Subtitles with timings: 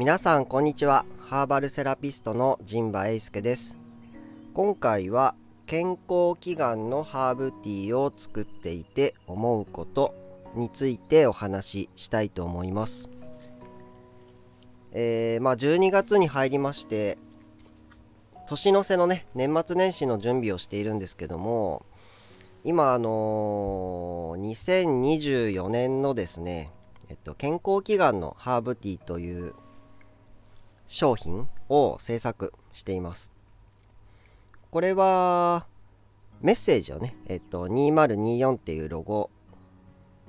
[0.00, 1.04] 皆さんこんにちは。
[1.28, 3.76] ハーバルセラピストの陣馬英介です。
[4.54, 5.34] 今回は
[5.66, 10.14] 健康祈願のハーブティーを作っていて思うこと
[10.54, 13.10] についてお話ししたいと思います。
[14.92, 17.18] えー、まあ12月に入りまして
[18.48, 21.84] 年の瀬のね年末年始の準備をしているんですけども
[22.64, 24.48] 今あのー、
[25.52, 26.70] 2024年のですね
[27.10, 29.54] えっと、健康祈願のハーブティーという
[30.90, 33.32] 商品を制作しています。
[34.72, 35.66] これは
[36.40, 39.30] メッセージをね、えっと、2024っていうロゴ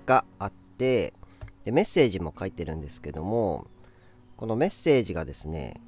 [0.06, 1.16] があって
[1.66, 3.66] で、メッセージも書いてるんですけども、
[4.38, 5.82] このメッセージがですね、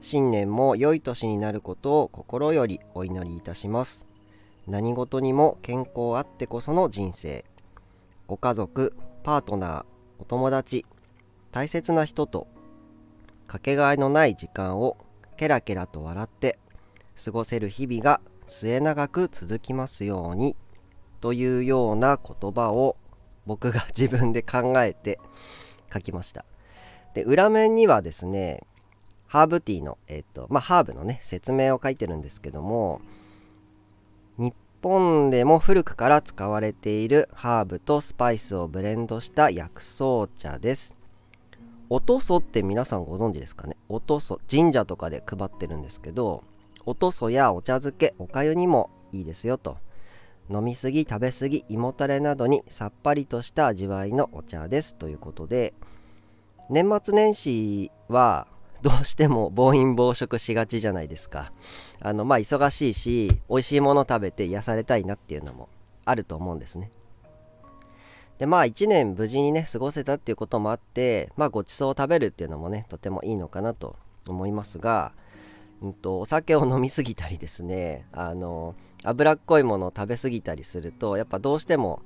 [0.00, 4.06] 新年も良い年になることを心よりお祈りいたします。
[4.66, 7.44] 何事にも健康あってこその人生。
[8.26, 9.84] ご家族、パートナー、
[10.18, 10.86] お友達
[11.52, 12.46] 大切な人と
[13.54, 14.96] かけがえのない時間を
[15.36, 16.58] ケラケラと笑って
[17.24, 20.56] 過ごせる日々が末永く続きますように
[21.20, 22.96] というような言葉を
[23.46, 25.20] 僕が自分で考えて
[25.92, 26.44] 書きました
[27.14, 28.66] で裏面にはですね
[29.28, 33.02] ハーブティーのえっ、とまあハーブのね説明を書いてるんですけども
[34.36, 34.52] 日
[34.82, 41.03] 本でも古くから使われているハーブとスパイスをブレンドした薬草茶です。
[41.90, 43.76] おとそって皆さんご存知ですかね？
[43.88, 46.42] おとそ神社とかで配ってるんですけど
[46.86, 49.76] おとそやお茶漬けおかゆにもいいですよと。
[50.50, 55.72] 飲みすぎ食べすぎ胃もたれなどにさっぱりとした味わいのお茶ですということで
[56.68, 58.46] 年末年始は
[58.82, 61.52] どうしても暴飲暴食しがちじゃないですか。
[62.00, 65.70] あのまあ忙しいし美味しいもの食べて癒されたいなっていうのも
[66.04, 66.90] あると思うんですね。
[68.38, 73.96] でまあ1年無事にね過ごせたっていうこともあってまあごちそうを食べるっていうのもねとてもいいのかなと
[74.28, 75.12] 思いますが、
[75.82, 82.00] うんと、お酒を飲みすぎたりですねあの脂っこいものを食べ過ぎたりするとやっぱどうしても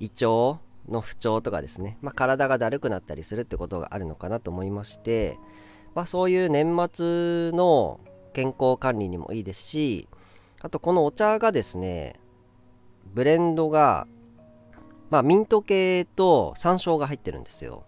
[0.00, 5.38] 胃腸の不調とかですね、まあ、体がだるくなったりするってことがあるのかなと思いまして
[5.96, 8.00] まあ、そういう年末の
[8.34, 10.08] 健康管理にもいいですし
[10.60, 12.20] あとこのお茶がですね
[13.14, 14.06] ブレンドが
[15.10, 17.84] まあミント系と山椒が入ってるんですよ。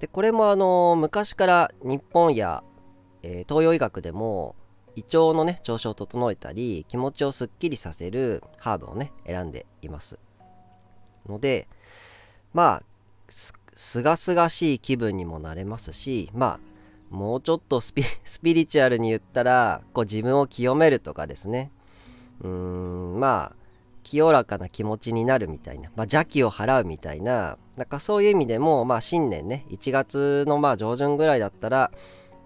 [0.00, 2.62] でこれもあの昔から日本や、
[3.22, 4.54] えー、東洋医学でも
[4.94, 10.18] 胃腸のね調子を整えたり気持ちをすっきりさせるハーブをね選んでいます。
[11.28, 11.68] ので
[12.52, 12.82] まあ
[13.28, 18.04] すがすがしい気分にもなれますしまあもうちょっと スピ
[18.54, 21.70] リチュアルに言ったらこう自分を清めるとかですね。
[22.40, 23.57] うーんまあ
[24.08, 31.90] 清らかな気持ちになるみたいな、まあ、邪気を払うみたいななんかそういう意味でも、まあ、新年ね1月のまあ上旬ぐらいだったら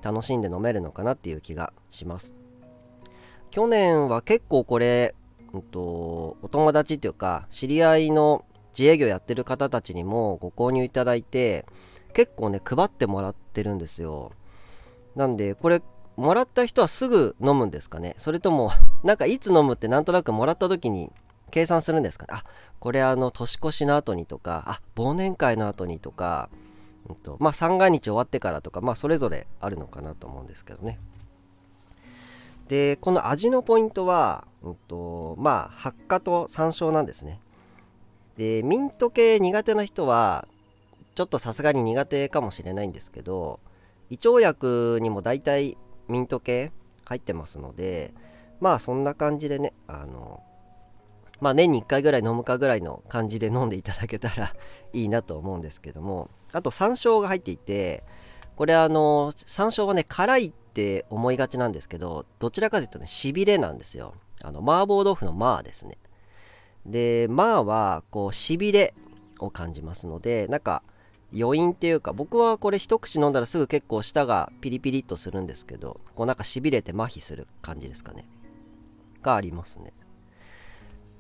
[0.03, 2.35] 楽しんで飲めるのかなっていう気がします。
[3.53, 5.15] 去年は結構これ、
[5.53, 8.45] うんと、お友達っていうか知り合いの
[8.77, 11.65] 自営業やってる方たちにもご購入いただいて
[12.13, 14.33] 結構ね配ってもらってるんですよ。
[15.15, 15.81] なんでこれ
[16.17, 18.17] もらった人はすぐ飲むんですかね。
[18.19, 18.73] それとも
[19.05, 21.13] なんかいつ飲むってなんとなくもらった時に
[21.53, 22.31] 計算するんですかね。
[22.33, 22.45] あ
[22.81, 26.49] これあの年越しの後にとかあ忘年会の後にとか、
[27.09, 30.99] うんと、まあ三が日終わってからとかまあそれぞれあるのかなと思うんですけどね。
[32.69, 37.39] でこの味のポイントは、うんと、まあ発火と山椒なんですね。
[38.37, 40.49] でミント系苦手な人は
[41.15, 43.61] ちょっとさすがに苦手かもしれないんですけど
[44.09, 45.77] 胃腸薬にも大体
[46.09, 46.73] ミント系
[47.05, 48.15] 入ってますので
[48.59, 50.43] まあそんな感じでねあの
[51.43, 54.55] まあ年に1回ぐらい飲むかぐらいの感じで飲んでいただけたら
[54.93, 56.31] いいなと思うんですけども。
[56.53, 58.05] あと山椒が入っていて
[58.57, 64.15] これあの山椒はね辛いって思いがちなんですけどどちらかというとねしびれなんですよ。
[64.43, 65.99] あの麻婆豆腐の麻ですね。
[66.87, 68.95] で麻はこうしびれ
[69.39, 70.83] を感じますのでなんか
[71.35, 78.29] 余韻っていうか僕はこれ一口飲んだらすぐ結構舌がピリピリっとするんですけどこうなんかしびれて麻痺する感じですかね。
[79.23, 79.93] がありますね。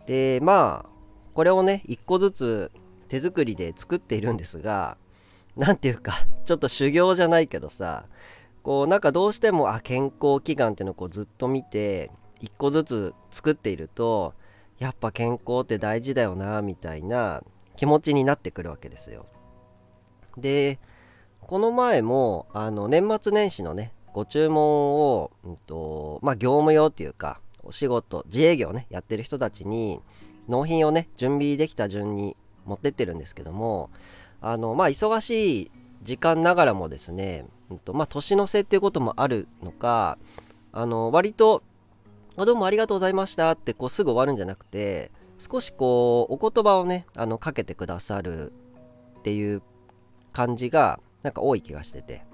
[0.07, 0.89] でまあ
[1.35, 2.73] これをね一個ずつ
[3.09, 4.97] 手作りで作っているんですが
[5.57, 8.07] 何ていうかちょっと修行じゃないけどさ
[8.63, 12.11] こうなんかどうしてもあ健康祈願っていうのをこうずっと見て
[12.41, 14.35] 一個ずつ作っていると
[14.79, 17.43] やっぱ健康って大事だよなみたいな
[17.77, 19.27] 気持ちになってくるわけですよ。
[20.37, 20.79] で
[21.41, 30.01] この前もあの年末年始のねご注文を、うんとまあ、業務用っていうかお仕事自営業ねやってる人たちに
[30.49, 33.91] 納品をね準備できた順に持ってってるんですけども
[34.41, 35.71] あのまあ忙しい
[36.03, 40.19] 時間ながらもですね、うんとまあ、年の瀬っていうこともあるのか
[40.73, 41.63] あの割と
[42.37, 48.53] あどうもありがとうございましたってこうすぐ終わるんじゃなくて少しこうお言葉をねあのかけてくださる
[49.19, 49.63] っていう
[50.33, 52.32] 感じがなんか多い気がしてて。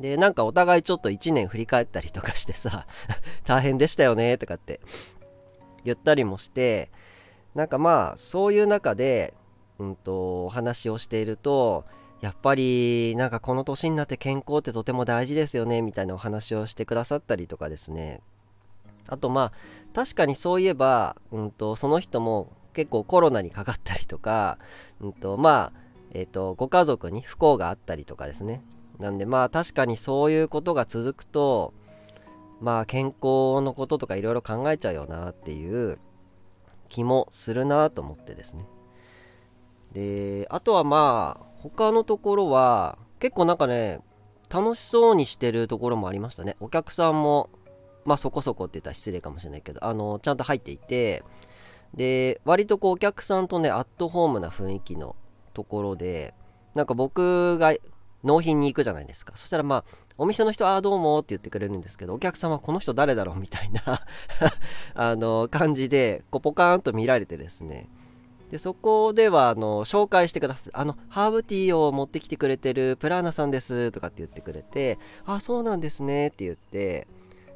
[0.00, 2.86] でなんかお互いちょっと1年振り返ったりとかしてさ
[3.44, 4.80] 大変でしたよねとかって
[5.84, 6.90] 言ったりもして
[7.54, 9.34] なんかまあそういう中で、
[9.78, 11.84] うんと、お話をしていると
[12.20, 18.20] やっぱりなんかこの年になって健康ってとても大事ですよねみたいなお話をしてくださったりとかですね
[19.08, 19.52] あとまあ
[19.94, 24.58] 確かにそういえば、うんと、その人も結構コロナにかかったりとか、
[25.00, 25.80] うんと、まあ、
[26.12, 28.62] えっ、ー、と、ご家族に不幸があったりとかですね。
[29.00, 31.72] なんでまあ確かにそういうことが続くと、
[32.60, 35.98] まあ健康のこととかいろいろ考えちゃうよなっていう
[36.88, 38.66] 気もするなと思ってですね。
[39.92, 44.00] で、あとはまあ他のところは結構なんかね、
[44.50, 46.56] 楽しそうにしてるところもありましたね。
[46.60, 47.48] お客さんも
[48.04, 51.22] まあそこそこって言ったら失礼かもしれないけど、あの、ちゃんと入っていて、
[51.94, 55.16] で、割とこうお客さんとね、アットホームな雰囲気の
[55.54, 56.34] ところで、
[56.74, 57.74] なんか僕が
[58.24, 59.32] 納品に行くじゃないですか。
[59.36, 59.84] そしたらまあ、
[60.18, 64.00] お店の人、ああ、どうもって言ってくれるんですけど、お客さんはこの人誰だろうみたいな
[64.94, 67.88] あの、感じで、こうポカーンと見られてですね。
[68.50, 70.72] で、そこでは、あの、紹介してください。
[70.74, 77.06] あの、ハーブティーを持ってきてくれてるプラーナさんですとかって言ってくれて、あ、そうなんですねって言って、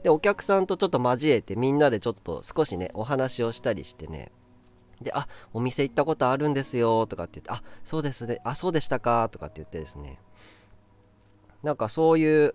[0.04, 4.30] でお客さんとちょっと交えてみんなでちょっと少しねお話をしたりしてね
[5.00, 10.18] であお店行ったことあるんですよとかって言ってあそうですねあそうでしたかとかって言ってですね
[11.64, 12.54] なんかそういう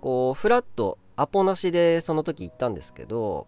[0.00, 3.46] こうフラットアポなしでその時行ったんですけど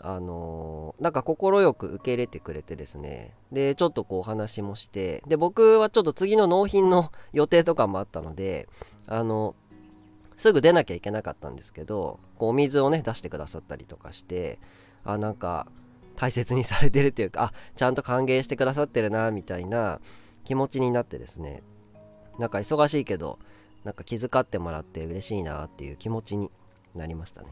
[0.00, 1.36] あのー、なんか快
[1.74, 3.34] く受け入れてくれてですね。
[3.50, 8.68] でちょっとこうお話もしてで僕はちょっと次の納品の予定とかもあったので
[9.08, 9.56] あの
[10.36, 14.60] すぐ出なきゃいけなかったんですけどこうお水をね出してくださったりとかして
[15.04, 15.66] あなんか
[16.14, 20.00] 大切にされてるっていうかあちゃんと歓迎してくださってるなみたいな
[20.44, 21.62] 気持ちになってですね。
[22.38, 23.40] なんか忙しいけど
[23.84, 26.50] なんか気遣ってもらって嬉しいなっていう気持ちに
[26.94, 27.48] なりましたね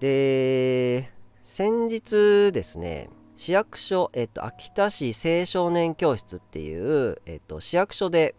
[0.00, 1.10] で
[1.42, 8.34] 先日ですね市役所、えっと、秋田市青少年教室っていう、えっと、市役所で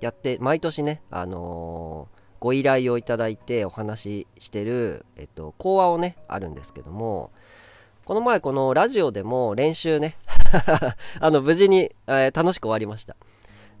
[0.00, 7.30] やって毎年ね、あのーご依頼をいただいてお話ししてる、えっと、講話をね、あるんですけども、
[8.06, 10.16] この前このラジオでも練習ね
[11.20, 13.14] あの、無事に、えー、楽しく終わりました。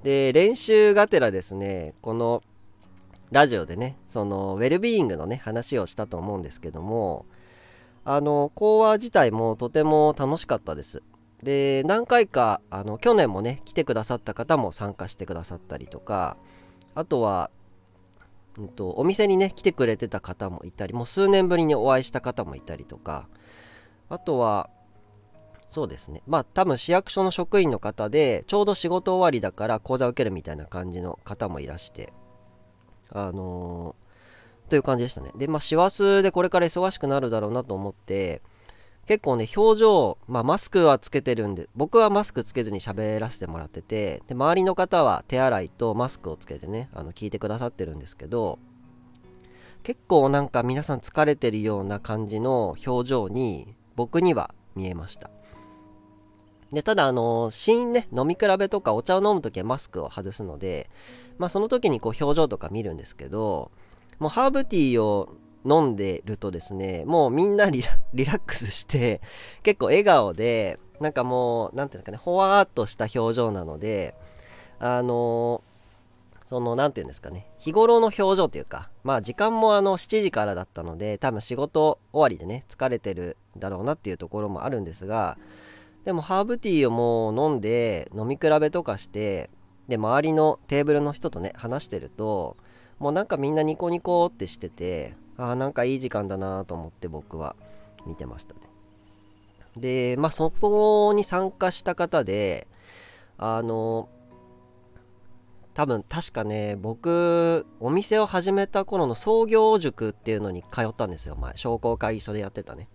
[0.02, 2.42] で、練習がてらですね、この
[3.30, 7.26] ラジオでね、その、ウェルビーイングのね、話をしたと思うんですけども、
[8.04, 11.02] あの、講話自体もとても楽しかったです。
[11.42, 16.36] で、何回か、あの、去年もね、来てくださった方も参加してくださったりとか、
[16.94, 17.50] あとは、
[18.58, 23.28] うんと、お店にね来てくれてた方もいたりもう数年ぶりにお会いした方もいたりとか
[24.08, 24.68] あとは
[25.70, 26.22] そうですね。
[26.26, 32.12] まあ多分市役所の職員の方でちょうど仕事終わりだから講座を受けるみたいな感じの方もいらして
[33.10, 35.30] あのー、という感じでしたね。
[35.36, 38.42] でまあ師走でこれから忙しくなるだろうなと思って
[39.06, 48.60] 結構ね表情、まあ、マスクはつけてるんで僕はマスクつけずに喋らせてもらっててで周りの方は手洗いとマスクをつけてねあの聞いてくださってるんですけど
[49.82, 55.30] 結構なんか皆さん疲れてるような感じの表情に僕には見えました。
[56.72, 60.88] でただあの試飲ね飲み比べとかお茶を飲む時はマスクを外すので
[61.38, 63.70] まあその時にこう表情とか見るんですけど
[64.18, 65.34] もうハーブティーを
[65.64, 69.20] 飲んでるとですね、もうみんな リラックスして、
[69.62, 74.14] 結構笑顔で、なんかもう、なんていうんですかね、ほわーっとした表情なので、
[74.78, 75.62] あの、
[76.46, 85.38] その、なんていうんですかね、日頃の表情というか、まあ時間もあの7時からだったので、多分仕事終わりでね、疲れてるだろうなっていうところもあるんですが、
[86.04, 89.50] でもハーブティーをもう飲んで、飲み比べとかして、
[89.88, 92.56] で、周りのテーブルの人とね、話してると、
[92.98, 97.56] もうなんかみんなニコニコってしてて、ああなんかいい時間だなと思って僕は
[98.06, 98.60] 見てましたね。
[99.76, 102.66] でまあそこに参加した方で
[103.38, 104.08] あの
[105.72, 111.36] 多分確かね僕お店を始めた頃の創業塾っていうのに通ったんですよ。
[111.36, 112.88] 前商工会議所でやってたね。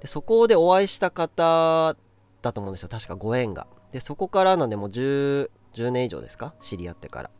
[0.00, 1.96] でそこでお会いした方
[2.42, 2.88] だと思うんですよ。
[2.88, 3.66] 確かご縁が。
[3.92, 6.54] でそこからなんでもう 10, 10年以上ですか？
[6.62, 7.30] 知り合ってから。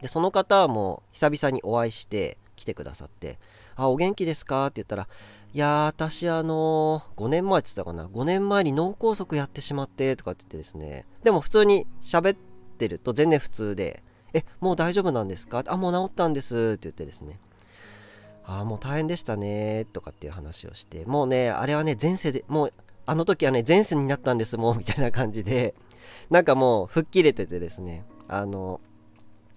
[0.00, 3.38] でその方はもう久々にお会いして来てくださって、
[3.76, 4.66] あ、お元気ですか？
[4.66, 5.08] って言ったら、
[5.54, 12.38] いや、私あのー、5年前って言ったかな、5年前に脳梗塞やってしまって、とかって言ってですね、でも普通に喋っ
[12.78, 14.02] てると全然普通で、
[14.34, 17.40] えもう大丈夫なんですかあもう治ったんですって言ってですね
[18.44, 22.72] ああもう大変でしたねとかっていう話をしてもうねあれはね前世でもう
[23.08, 25.74] あの時はね前世になったんですもうみたいな感じで
[26.28, 28.82] なんかもう吹っ切れててですねあの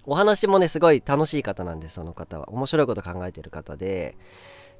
[0.06, 2.50] お話もねすごい楽しい方なんですその方は。
[2.50, 4.16] 面白いこと考えてる方で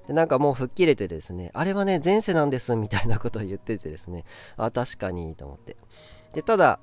[0.08, 4.24] でなんかもう吹っ切れてですねあれはね前世なんですみたいなことを言っててですね
[4.56, 5.76] あ確かにと思って。
[6.32, 6.80] でただ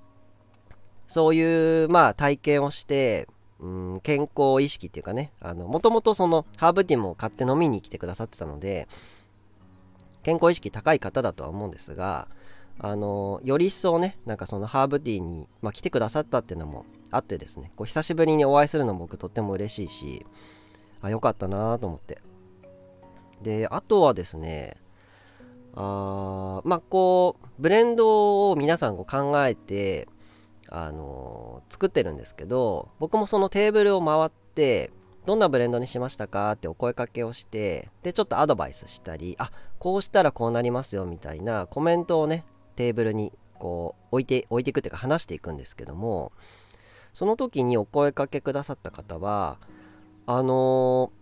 [1.09, 3.27] そういうまあ体験をして
[3.61, 8.89] うん健康意識っていうかねもともとそのハーブティーも買って飲みに来てくださってたので
[10.29, 12.29] 健康意識高い方だとは思うんですが
[12.79, 20.27] あのより一層ねなんかそのハーブティーに、まあ、来てくださったっていうのもあってですねこう久しぶりにお会いするのも僕とっても嬉しいし
[21.01, 22.19] あよかったなと思って。
[23.41, 24.77] であとはですね
[25.75, 30.09] あまあこうブレンドを皆さんこう考えて
[30.69, 34.91] あのー、作ってるんですけど僕もそのテーブルを回って
[35.29, 46.33] どんなブレンドにしましたかってお声かけをしてでちょっとアドバイスしたりあこうしたらこうなりますよみたいなコメントをねテーブルにこう置いて置いていくっていうか話していくんですけども
[47.13, 49.59] その時にお声かけくださった方は
[50.25, 51.13] あの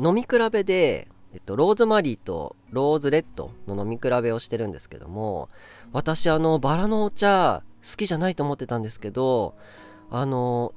[0.00, 5.48] ー、飲み比べでえっと、ローズマリーとローズレッドの飲み比べをしてるんですけども
[5.92, 9.56] 私あのバラのお茶好きじゃないと思ってたんですけど
[10.10, 10.74] あの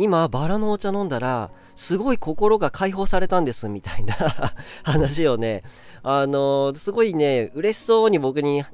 [0.00, 4.14] 今バラのお茶飲んだらすごい心が解放されたんですみたいな
[4.82, 5.62] 話をね
[6.02, 8.64] あのすごいね嬉しそうに僕に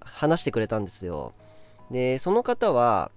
[0.00, 1.34] 話してくれたんですよ。
[1.92, 3.12] でその方は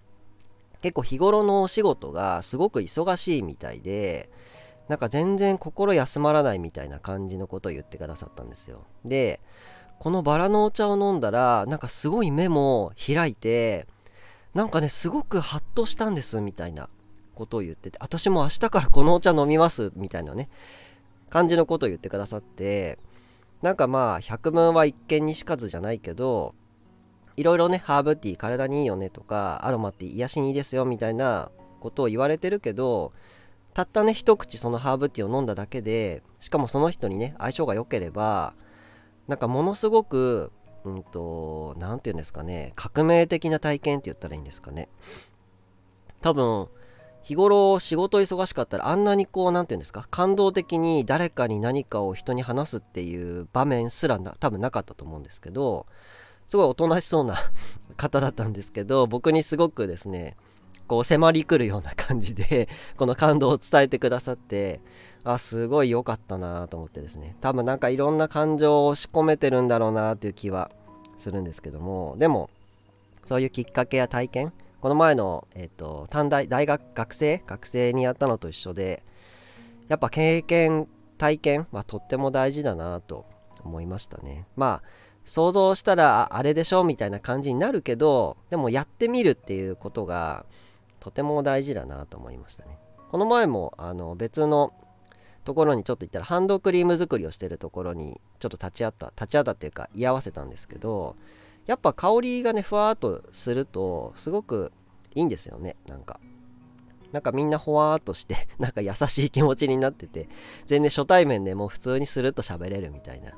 [0.82, 4.30] 結構日頃のお仕事がすごく忙しいみたいで
[4.88, 8.82] なんか全然心休まらないみたいな感じのことを言ってくださったんですよ。
[9.04, 9.40] で
[9.98, 13.88] このバラのお茶を飲んだらなんかすごい目も開いて
[14.54, 16.90] なんかねすごくハッとしたんですみたいな。
[17.36, 20.50] ことを言ってて私も明日からこのお茶飲みますみたいなね
[21.30, 22.98] 感じのことを言ってくださって
[23.62, 26.56] なんかまあ百聞は一見にしかずじゃないけど
[27.38, 33.12] いろいろねハーブティー体にいいよねとかアロマって癒しにいいですよみたいなことを言われてるけど
[33.74, 38.54] たったね一口そのハーブティーを飲んだだけでしかもその人にね相性が良ければ
[39.28, 40.52] なんかものすごく
[40.86, 44.88] うんと、何て言うんですかね、革命的な体験って言ったらいいんですかね。
[46.22, 46.68] 多分、
[47.26, 55.88] 日頃仕事忙しかったらあんなにこう、何て言うんですか、感動的に誰かに何かを人に話すっていう場面すらな多分なかったと思うんですけど、
[56.48, 57.36] すごいおとなしそうな
[57.98, 60.38] 方だったんですけど、僕にすごくですね、
[60.88, 64.82] こう迫り来るような感じでこの感動を伝えてくださって
[65.24, 67.36] あすごい良かったなと思ってですね。
[67.42, 70.70] 多分なんかいろんな感情を押し込めてるんだろうなっていう気は
[71.18, 72.52] するんですけどもでも
[73.26, 74.54] そういうきっかけや体験
[74.86, 77.42] この前の、えっ、と短大大学学生？
[77.48, 79.02] 学生にやったのと一緒で
[79.88, 80.88] やっぱ経験
[81.18, 81.66] 体験？
[81.72, 83.26] はとっても大事だなと
[83.64, 84.46] 思いましたね。
[84.56, 84.88] まあ
[85.24, 90.46] 想像したらあれでしょみたいな感じになるけどでもやってみるっていうことが
[91.00, 92.78] とても大事だなと思いましたね。
[93.10, 94.72] この前もあの別の
[95.46, 101.16] ところにちょっと行ったらハンドクリーム作りをしてるところにちょっと立ち会った立ち会ったっていうか居合わせたんですけど
[101.66, 104.72] やっぱ香りがねふわーっとするとすごく
[105.16, 105.76] いいんですよね。
[105.88, 106.20] なんか。
[107.12, 110.28] なんかみんなほわーっとして なんか優しい気持ちになってて
[110.66, 113.32] 全然初対面でもう普通にスルッと喋れるみたいな。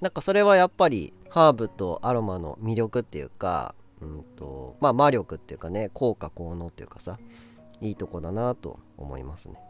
[0.00, 7.18] なんかそれはやっぱりハーブとアロマの魅力っていうかうんとまあ魔力っていうかね効果効能っていうかさ
[7.80, 9.60] いいとこだなと思いますね。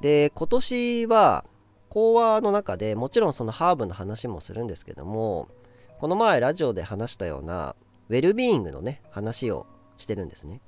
[0.00, 1.44] で今年は
[1.88, 5.48] 講話の中でもちろんそのハーブの話もするんですけども
[5.98, 7.74] この前ラジオで話したような
[8.10, 10.60] ウェルビーイングのね話をしてるんですね。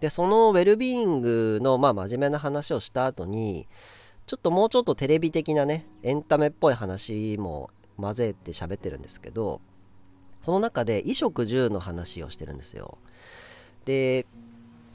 [0.00, 3.66] でそのウェルビーイングのまあ真面目な話をした後に
[4.26, 9.60] ちょっともうちょっとテレビ的なねエンタメっぽい話も混ぜて喋ってるんですけど
[10.42, 12.98] その中で衣食住の話をしてるんですよ。
[13.84, 14.26] で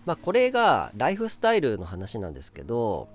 [0.05, 3.09] まあこれがライフスタイルの話なんですけど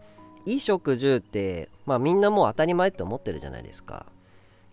[0.44, 4.06] 衣食住ってまあみんなもう当たり前って思ってるじゃないですか。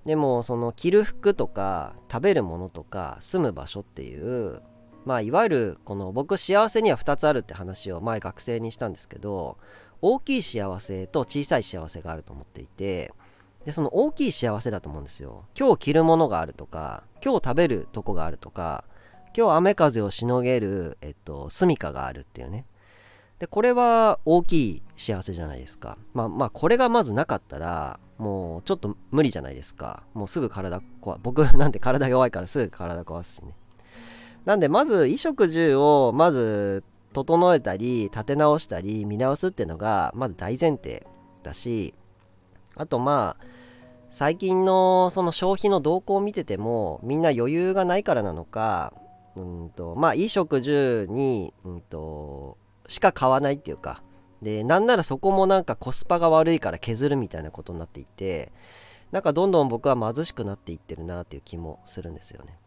[0.05, 4.61] でもその着る服とか食べるものとか住む場所っていう
[5.05, 9.57] まあいわゆるこの僕幸せには2つあるって話を前学生にしたんですけど
[10.01, 13.13] 大きい幸せと小さい幸せがあると思っていて
[13.65, 15.45] でその大きい幸せだと思うんですよ。
[15.57, 18.83] 今日着るものがあるとか今日食べるとこがあるとか
[19.35, 22.65] 今日雨風をしのげる、えっと、住処があるっていうね。
[23.39, 25.97] でこれは大きい幸せじゃないですか。
[26.13, 30.03] まあまあこれがまずなかったらもうちょっと無理じゃないですか。
[30.13, 33.53] もうすぐ体壊僕 なんて体弱いからすぐ体壊すしね。
[34.45, 41.05] なんでまず衣食住をまず整えたり立て直したり見直すっていうのがまず大前提
[41.43, 41.93] だし
[42.75, 43.45] あとまあ
[44.11, 48.93] 最近のその消費の動向を見ててもみんな余裕がないからなのか
[49.35, 54.03] うんとまあ衣食住に、うんと、しか買わないっていうか
[54.43, 58.51] でなんならそこもなんかコスパが悪いから削るみたいなことになっていて
[59.11, 62.57] なんかどんどん僕は貧しくなっていってるなっていう気もするんですよね。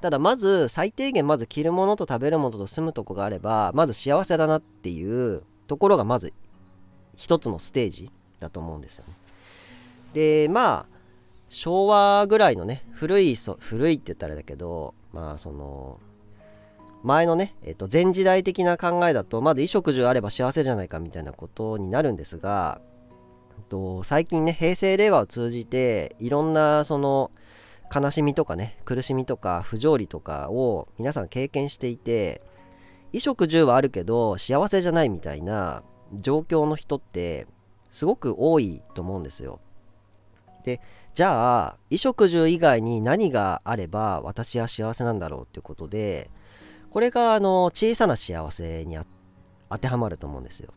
[0.00, 6.32] ただまず最低限まず着るものと食べるものと住むとこがあればまず幸せだなっていうところがまず
[7.16, 9.14] 一つのステージだと思うんですよね。
[10.14, 10.86] でまあ
[11.48, 15.98] 昭和ぐらいのね古い古いって言ったらだけどまあその
[17.02, 22.80] 前のね、えっと、前時代的な考えだとまず衣食住あれば幸せじゃないかみたいなことになるんですが、
[23.56, 27.30] えっと、最近ね平成令和を通じていろんなその
[27.94, 32.42] 悲しみとかね苦しみとか不条理とかを皆さん経験していて
[33.12, 37.46] 衣食住はあるけど幸せじゃないみたいな状況の人って
[37.90, 39.60] すごく多いと思うんですよ。
[40.64, 40.80] で
[41.14, 46.30] じゃあ衣食住以外に何があれば私は幸せなんだろうっていうことで
[46.90, 48.98] これがあの小さな幸せに
[49.70, 50.72] 当てはまると思うんですよ。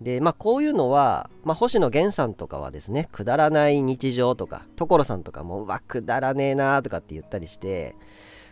[0.00, 7.96] でまあこういうのは、まあ、星野源さんとかはですねくだらない日常とか所さんとかもうわくだらねえなとかって言ったりして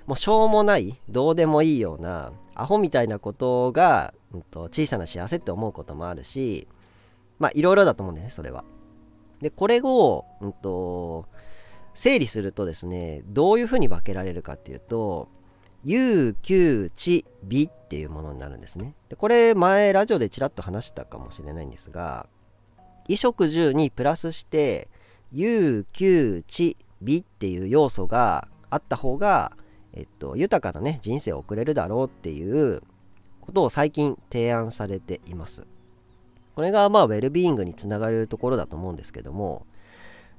[0.07, 6.67] もうしょうもないどうでもいいようなアホみたいなことが、うん、と小さな幸せって思うこともあるし
[7.39, 8.65] まあいろいろだと思うんですねそれは。
[9.41, 11.27] でこれを、うんと、
[11.93, 15.29] 整理するとですねどういうふうに分けられるかっていうと
[15.85, 18.95] 有給地美っていうものになるんですね。
[19.09, 22.27] でこれ前ラジオでちらっと話したかもしれないんですが
[23.05, 24.89] 衣食住にプラスして
[25.31, 29.53] 有給地美っていう要素があった方が、
[29.93, 32.83] えっと、豊かなね人生を送れるだろうっていう
[33.43, 35.67] ことを最近提案されています。
[36.55, 39.67] これがまあウェルビーイングにつながるところだと思うんですけども。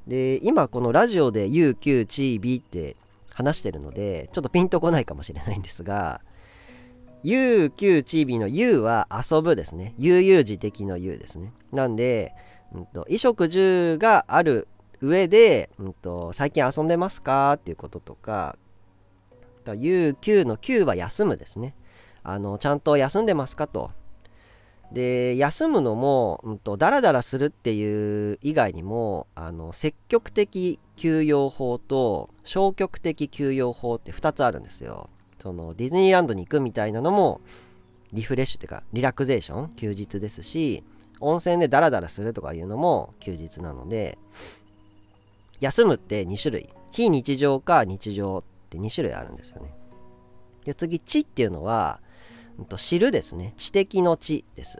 [0.07, 2.95] で今このラジオで U、Q、チー、B って
[3.35, 6.21] 話してるのでちょっとピンとこないかもしれないんですが
[7.21, 9.95] U、Q、チー、B の U は遊ぶですね。
[9.97, 11.53] 悠々自適の U ですね。
[11.71, 12.35] なんで、
[12.71, 14.67] うんと、衣食住がある
[15.01, 18.57] 上で、うんと、最近遊んでますかっていうこととか
[19.73, 21.75] U、Q の Q は休むですね。
[22.21, 23.89] あのちゃんと休んでますかと。
[24.91, 35.09] で休むのも、うんと、ダラダラするっていう以外にもあの積極的休養法と消極的休養法って2つあるんですよ。
[35.39, 37.41] そのディズニーランドに行くみたいなのも
[38.13, 40.83] リフレッシュっていうかリラクゼーション休日ですし
[41.19, 44.17] 温泉でダラダラするとかいうのも休日なので
[45.59, 46.69] 休むって2種類。
[46.91, 49.73] 非日常か日常って2種類あるんですよね。
[50.63, 51.99] で次地っていうのは
[52.77, 53.53] 知るですね。
[53.57, 54.77] 知的の知です。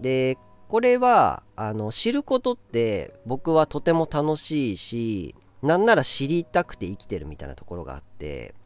[0.00, 0.38] で
[0.74, 8.56] これはあの知ることって僕はとても楽しいしなんなら知りたくて生きてるみたいなところがあって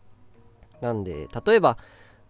[0.80, 1.76] なんで例えば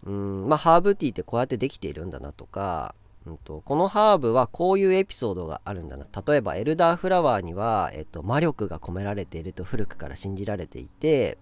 [0.03, 2.93] うんまあハーブティーってこうやってできているんだなとか、
[3.25, 6.05] うんと、このハーブはこういうエピソードがあるんだな。
[6.27, 11.37] 例えばエルダーフラワーには、えっと、魔力が込められていると古くから信じられていて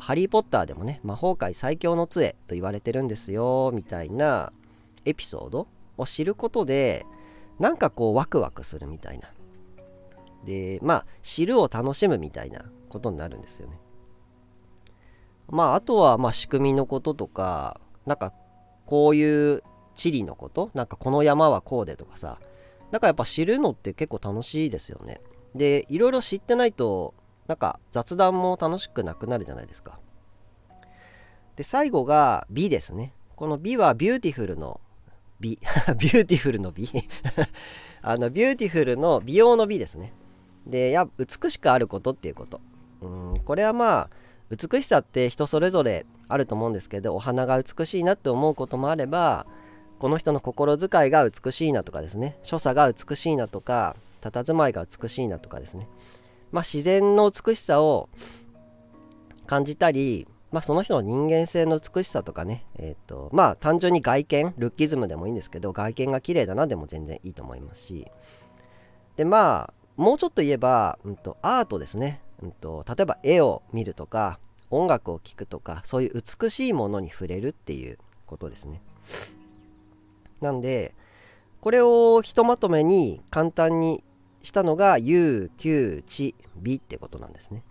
[0.00, 4.52] ハリー・ポッターでもね魔法界最強の杖と言われてるんですよみたいな
[5.04, 7.06] エピソードを知ることで
[7.58, 9.28] なんかこうワクワクするみたいな
[10.44, 13.78] でまあ知るを楽しむみたいなことになるんですよね
[15.48, 18.32] まああとはまあ仕組みのこととかなんか
[18.86, 19.62] こういう
[19.94, 22.38] 地理のことなんかこの山はこうでとかさ
[22.90, 25.20] なんかやっぱ知るのって結構楽しいですよね
[25.54, 27.14] でいろいろ知ってないと
[27.46, 29.98] なんか雑談も楽しくなくなるじゃないですか。
[31.56, 33.14] で、最後が美ですね。
[33.36, 34.80] この美はビューティフルの
[35.42, 35.58] 美。
[35.98, 36.88] ビューティフルの美
[38.00, 40.14] あの、ビューティフルの美容の美ですね。
[40.66, 42.60] で、や美しくあることっていうこと。
[43.02, 44.10] うん、これはまあ、
[44.48, 49.46] 美しさって人それぞれあると思うんですけど、お花が美しいなって思うこともあれば、
[49.98, 55.88] この人の心遣いが美しいなとかですね、所作が美しいなとか、佇まいが美しいなとかですね。
[56.52, 58.08] まあ、自然の美しさを
[59.46, 68.06] 感じたり、まあ、その人の人間性の美しさとかね、え、ー、と、まあ、単純に外見、ルッキズムでもいいんですけど、外見が綺麗だなでも全然いいと思いますし、
[69.16, 74.38] で、まあ、もうちょっと言えば、うんと、アートですね、うんと、例えば絵を見るとか、
[74.70, 78.82] 音楽を聴くとか、そういう美しいものに触れるっていうことですね。
[80.42, 80.94] なんで、
[81.62, 84.02] これをひとまとめに簡単に
[84.42, 87.62] したのが有給地美ってことなんですね。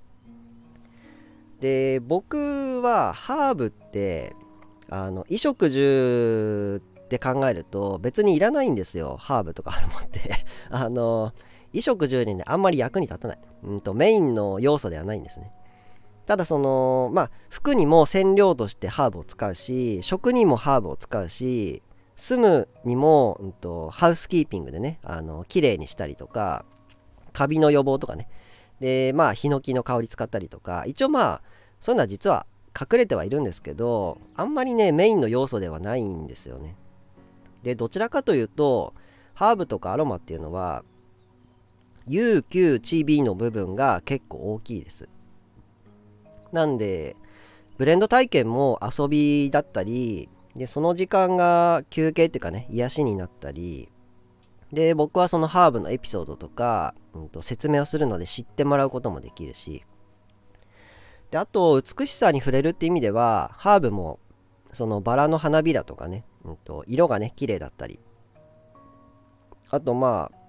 [1.62, 4.36] で僕はハーブって
[4.90, 10.20] あの衣食住って考えると別にいらないんですよハーブとかあるもんって。
[10.70, 11.34] あの
[11.72, 15.54] 衣食住にねあんまり役に立たない、うんと、メインの要素ではないんですね。
[16.26, 21.82] ただそのまあ服にも染料としてハーブを使うし食にもハーブを使うし
[22.16, 26.66] 住むにも、うんと、ハウスキーピングでねあの綺麗にしたりとか
[27.34, 28.28] カビの予防とかね。
[28.80, 31.42] でまあヒノキの香り使ったりとか一応まあ
[31.82, 32.46] そういうのは実は
[32.80, 36.76] 隠れてはいるんですけどあんまりねメインの要素ではないんですよね。
[37.64, 38.94] でどちらかというと
[39.34, 40.84] ハーブとかアロマっていうのは
[42.08, 45.10] UQ チビの部分が結構大きいです。
[46.52, 47.16] なんで
[47.78, 53.90] ブレンド体験も遊びだったりでその時間が休憩っていうかね癒しになったり
[54.72, 59.84] で僕はそのハーブのエピソードとか、うん、と説明をするので知ってもらうこともできるし
[61.32, 64.20] であと美しさに触れるって意味ではハーブも
[64.74, 68.00] そのバラの花びらとかね、うん、と色がね綺麗だったり。
[69.70, 70.42] あとまあ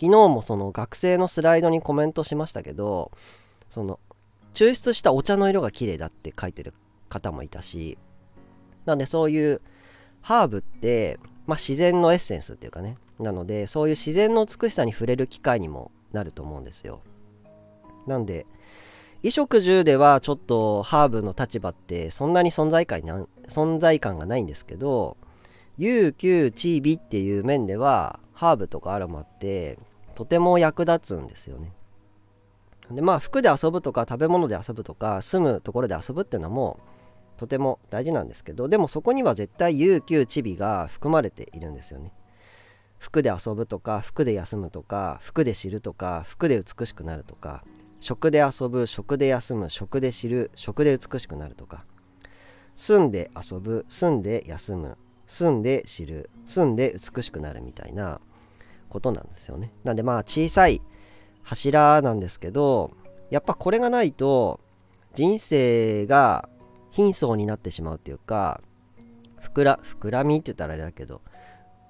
[0.00, 3.10] 昨日もその学生のスライドにコメントしましたけど
[3.70, 3.98] その
[4.54, 6.74] 抽出したお茶の色が綺麗だって書いてる
[7.08, 7.98] 方もいたし
[8.84, 9.60] なんでそういう
[10.20, 17.00] ハーブって、まあ、自然のエッセンスっていうかねなのでそういう自然の美しさに触れる機会にもなると思うんですよ。
[18.06, 18.46] なんで
[19.26, 25.16] 衣食住ではちょっとハーブの立場ってそんなに存在感な存在感がないんですけど
[25.76, 29.80] 有給チービっていう面ではハーブとかアロマって
[30.14, 31.72] とても役立つんですよね。
[32.88, 36.78] でまあ服で遊ぶとか食べ物で遊ぶとか住むところで遊ぶっていうのも
[37.36, 42.12] とても大事なんですけどでもそこには絶対有給チビが含まれているんですよね。
[43.00, 47.64] 服で遊ぶとか服で休むとか服で知るとか服で美しくなるとか
[48.00, 51.84] 食で遊ぶ食で休む食で知る食で美しくなるとか。
[52.76, 58.20] 住んで遊ぶ住んで休む住んで知る住んで美しくなるみたいな
[58.88, 59.72] ことなんですよね。
[59.82, 60.82] なんでまあ小さい
[61.42, 62.92] 柱なんですけど
[63.30, 64.60] やっぱこれがないと
[65.14, 66.48] 人生が
[66.90, 68.60] 貧相になってしまうっていうか
[69.40, 71.22] 膨ら膨らみって言ったらあれだけど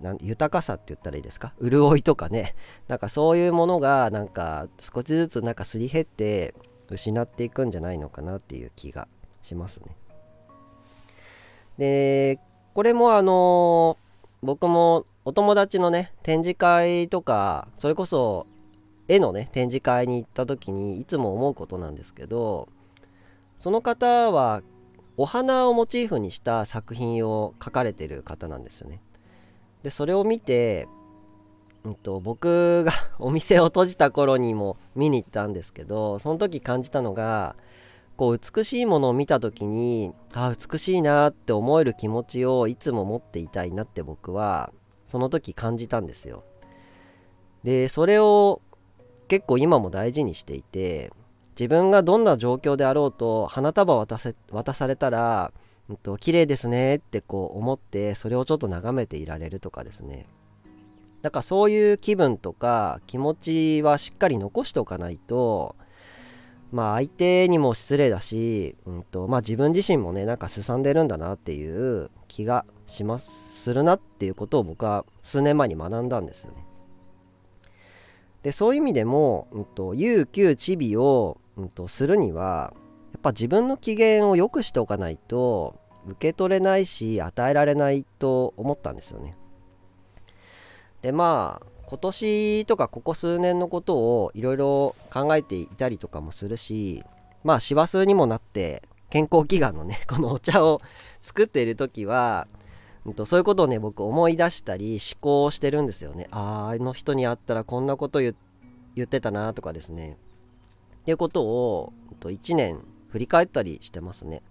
[0.01, 1.55] なん豊かさって言ったらいいですか？
[1.63, 2.55] 潤いとかね。
[2.89, 6.55] なんかそういうものがなんか少しずつなんかすり減って
[6.91, 9.09] 失っていくんじゃないのかなっていう気が
[9.43, 9.97] しますね。
[11.79, 12.39] で
[12.75, 13.97] これもあの
[14.43, 18.47] 僕もお友達のね展示会とかそれこそ
[19.09, 22.69] 絵のね展示会に行った時にいつも思うことなんですけど
[23.59, 24.63] その方は
[25.17, 29.01] お花をモチーフにした作品を描かれてる方なんですよね。
[29.87, 30.89] でそれを見て、
[31.85, 37.55] うんと、僕が お店を閉じた頃にも見に行ったんですけどその時感じたのが
[38.17, 44.73] こう美しいものを見た時にあ美しいなって思える気持ちをいつも持っていたいなって僕は
[45.07, 46.43] その時感じたんですよ。
[47.63, 48.63] でそれを
[49.29, 51.13] 結構今も大事にしていて
[51.51, 55.53] 自分がどんな状況であろうと花束渡せ渡されたら、
[55.89, 60.27] うん、と綺麗ですねってこう思ってそれをちょっと眺めていられるとかですね
[61.23, 65.77] だからそういう気分とか気持ちはしっかり残しておかないと
[66.73, 76.67] まあ相手にも失礼だし、うんとまあ、自分自身もねなんかすさんでるんだなっていう気がしますするなっていうことを僕は数年前に学んだんですよね。
[78.43, 82.73] でそういう意味でも、うんと、有給チビを、うんと、するには
[83.27, 85.75] ぱ自分の機嫌を良くしておかないと
[86.07, 89.35] 受け取れないし与えられないと思ったんですよね。
[91.03, 97.05] でまあ今年とかここ数年のことをいろいろ考えていたりとかもするし
[97.45, 100.81] まあ師走にもなって健康祈願のね このお茶を
[101.23, 102.49] 作っている時は、
[103.05, 108.35] うん、とそういうことをね僕思い出したり思考してるんですよねあああの人に会ったらこんなこと言
[109.01, 110.17] ってたなとかですね
[111.03, 112.81] っていうことを、うん、と1年
[113.17, 114.43] 振り返ったりしてますね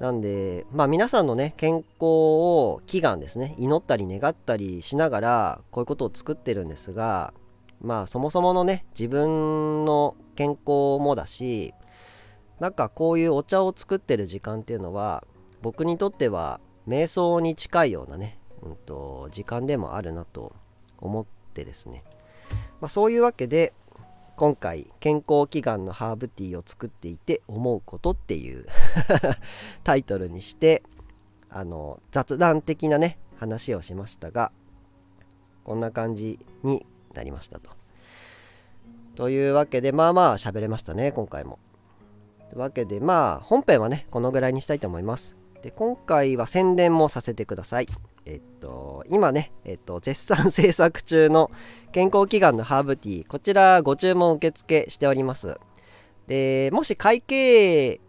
[0.00, 7.34] なんで、まあ皆さんのね、健康を祈願ですね、祈ったり願ったりしながら、こういうことを作ってるんですが、
[7.80, 11.74] まあそもそものね、自分の健康もだし、
[12.60, 15.24] なんかこういうお茶を作ってる時間っていうのは、
[15.62, 20.54] 僕にとっては瞑想に近いようなね、うんと、時間でもあるなと
[20.98, 22.04] 思ってですね。
[22.80, 23.72] まあそういうわけで、
[24.38, 28.66] 今回健康祈願のハーブティーを作っていて思うことっていう
[29.82, 30.84] タイトルにして
[31.50, 34.52] あの雑談的なね話をしましたが
[35.64, 37.70] こんな感じになりましたと。
[39.16, 41.58] というわけでまあまあ喋れましたね今回も。
[42.48, 47.88] というわけでまあ本編はねこのぐらいにしたいと思いますで今回は宣伝もさせてください
[48.28, 51.50] えっと今ねえっと絶賛制作中の
[51.92, 55.56] 健康祈願のハーブティーこちらご注文受付しております。
[56.26, 58.00] でもし会計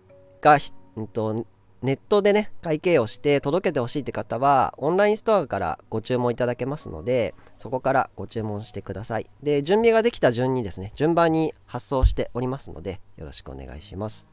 [0.41, 0.57] が、
[0.97, 1.45] うんと、
[1.81, 9.29] ネットでね会計をして届けてほしいって方はオンラインストアからご注文いただけますのでそこからご注文してください。
[9.41, 14.28] で準備ができた順にですね順番に発送しておりますのでよろしくお願いします。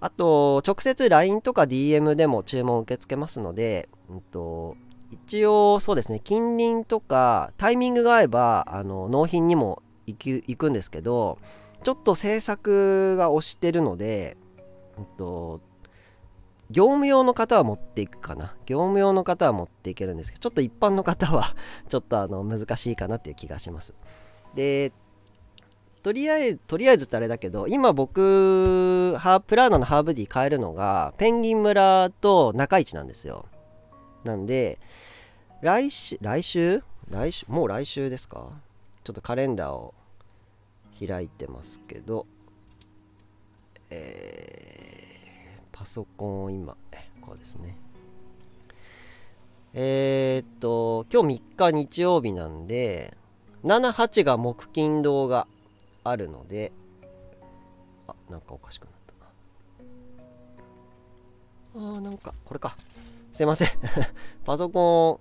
[0.00, 4.76] あと直接 LINE とか DM でも注文を受け付けますので、うんと、
[5.10, 11.38] 一応そうですね近隣とかタイミングが合えばあの納品にも行く行くんですけど
[11.82, 14.36] ちょっと制作が押してるので、
[14.98, 15.60] うんと
[16.70, 18.56] 業務用の方は持っていくかな。
[18.66, 21.54] 業務用の方は持っていけるんですけどちょっと一般の方は
[21.88, 23.94] ちょっとあの難しいかなっていう気がします。
[24.54, 24.92] で
[26.06, 33.46] とりあえずとりあえずってあれだけど今僕ハープラーナのハーブディ買えるのがペンギン村と中市なんですよ。
[34.22, 34.78] なんで
[35.62, 36.84] 来週来週？
[37.10, 38.52] 来週もう来週ですか？
[39.02, 39.94] ちょっとカレンダーを
[41.04, 42.24] 開いてますけど
[43.90, 46.76] えーパソコンを今
[47.20, 47.76] こうですね。
[49.74, 53.16] えー、っと今日3日日曜日なんで
[53.64, 55.48] 78が木金堂が
[56.10, 56.72] あるので
[58.08, 59.14] あなんかおかしくなった
[61.80, 61.90] な。
[61.92, 62.34] あーなんか。
[62.44, 62.76] これか。
[63.32, 63.68] すいません。
[64.44, 65.20] パソコ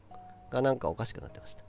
[0.49, 1.63] ンがなんかおかしくなってました。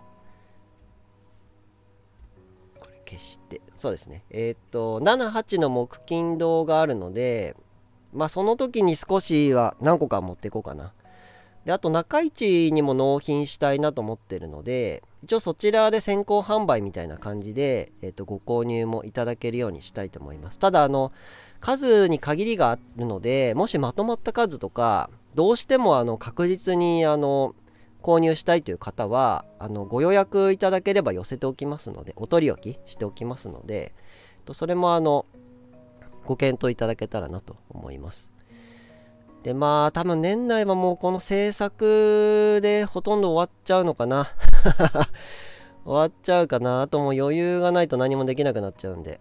[2.78, 3.60] これ消して。
[3.76, 4.24] そうですね。
[4.30, 7.56] えー、っと78の木金堂があるので
[8.12, 10.92] まあその時に少しは何個か持っていこうかな。
[11.64, 21.10] であと中市にも納品したいなと思ってるので一応そちらで先行販売みたいな感じで、えー、とご購入もいただけるようにしたいと思いますただあの
[21.58, 27.56] 数に限りがあるのでもしまとまった数とかどうしてもあの確実にあの
[28.04, 33.94] 購入したいという方はあのご予約いただければ寄せておきますのでお取り置きしておきますので
[34.52, 35.26] それもあの
[36.24, 38.35] ご検討いただけたらなと思います。
[39.46, 44.26] でまあ多分年内はもうこの制作でほとんど終わっちゃうのかな。
[45.86, 49.20] 終わっちゃうかなあともう余裕がないと何もできなくなっちゃうんで。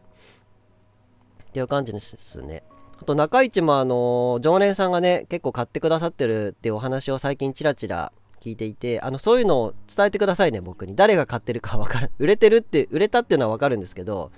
[1.49, 2.63] っていう感じですね。
[2.99, 8.11] あと中市もあの常連さんがね結構買ってくださってるっていうお話を最近チラチラ
[8.41, 10.95] 聞いていてあのそういうのを伝えてくださいね僕に。
[10.95, 12.09] 誰が買ってるか分からん。
[12.17, 14.31] 売れてるって売れたっていうのは分かるんですけど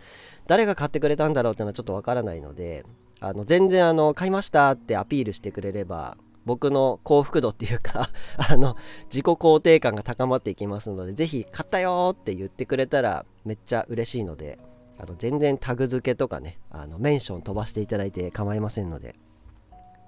[0.47, 2.83] 誰が買ってくれたんだろうっていうのはちょっとわからないので
[3.19, 14.57] あの全然あの買いましたってアピールしてくれれば僕の幸福度っていうか あの自己肯定感が高まっていきますのでぜひ買ったよって言ってくれたらめっちゃ嬉しいので
[14.97, 19.15] あの全然タグ付けとかねあのメンション飛ばしていただいて構いませんので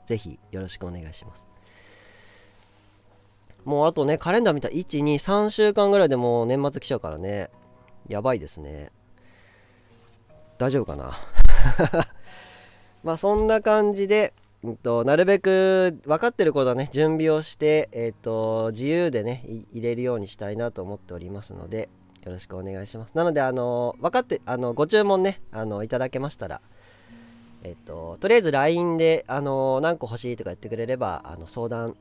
[0.06, 1.46] ぜひよろしくお願いします。
[3.66, 7.52] もうあとねカレンダー見た123週間ぐらいでもう年末来ちゃうからね。
[8.08, 8.92] やばいですね。
[10.58, 11.12] 大丈夫かな？
[13.04, 14.34] まあそんな感じで、
[14.64, 21.90] うんと、なるべく分かってることはね準備をして、えーと、自由でね入れるようにしたいなと思っておりますので
[22.26, 26.62] よろしくお願いしますなのであの分かってあのご注文ねあのいただけましたら
[27.64, 31.96] えっ、ととりあえず LINE であの何個欲しいとか言ってくれればあの相談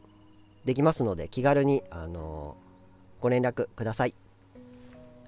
[0.64, 2.56] できますので気軽にあの
[3.20, 4.14] ご連絡ください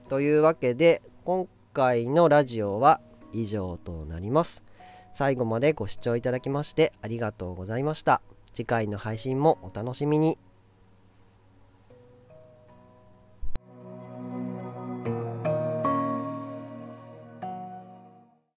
[0.09, 3.01] というわけで今回のラジオは
[3.33, 4.63] 以上となります。
[5.13, 8.23] 最後までご視聴いただきましてありがとうございました。
[8.55, 10.39] 次回の配信もお楽しみに。